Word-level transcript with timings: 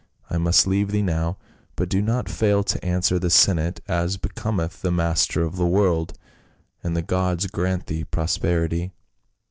I 0.31 0.39
must 0.39 0.65
leave 0.65 0.89
thee 0.89 1.03
now, 1.03 1.37
but 1.75 1.87
do 1.87 2.01
not 2.01 2.27
fail 2.27 2.63
to 2.63 2.83
answer 2.83 3.19
the 3.19 3.29
senate 3.29 3.81
as 3.87 4.17
be 4.17 4.29
cometh 4.29 4.81
the 4.81 4.89
master 4.89 5.43
of 5.43 5.57
the 5.57 5.67
world, 5.67 6.17
and 6.81 6.97
the 6.97 7.03
gods 7.03 7.45
grant 7.45 7.85
thee 7.85 8.03
prosperity." 8.05 8.93